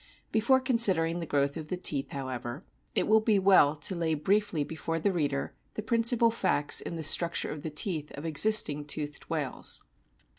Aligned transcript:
Before 0.31 0.59
considering 0.59 1.19
the 1.19 1.27
growth 1.27 1.55
of 1.57 1.69
the 1.69 1.77
teeth, 1.77 2.09
how 2.09 2.25
O 2.25 2.29
<_> 2.31 2.33
ever, 2.33 2.63
it 2.95 3.07
will 3.07 3.19
be 3.19 3.37
well 3.37 3.75
to 3.75 3.93
lay 3.93 4.15
briefly 4.15 4.63
before 4.63 4.97
the 4.97 5.11
reader 5.11 5.53
the 5.75 5.83
principal 5.83 6.31
facts 6.31 6.81
in 6.81 6.95
the 6.95 7.03
structure 7.03 7.51
of 7.51 7.61
the 7.61 7.69
teeth 7.69 8.09
of 8.17 8.25
existing 8.25 8.85
toothed 8.85 9.29
whales. 9.29 9.83